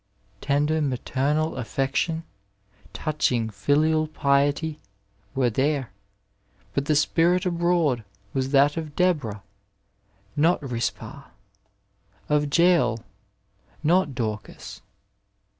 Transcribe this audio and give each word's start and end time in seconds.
Tender 0.41 0.81
maternal 0.81 1.51
afiection, 1.51 2.23
«touching 2.91 3.51
filial 3.51 4.07
piety 4.07 4.79
were 5.35 5.51
there; 5.51 5.91
but 6.73 6.85
the 6.85 6.95
spirit 6.95 7.45
abroad 7.45 8.03
was 8.33 8.49
that 8.49 8.77
of 8.77 8.95
Deborah 8.95 9.43
not 10.35 10.59
Rizpah, 10.63 11.25
of 12.29 12.51
Jael 12.51 13.03
not 13.83 14.15
Dorcas. 14.15 14.81